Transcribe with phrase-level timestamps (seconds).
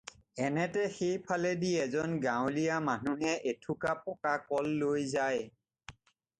[0.47, 5.41] এনেতে সেই ফালেদি এজন গাঁৱলীয়া মানুহে এথোকা পকা কল লৈ যায়।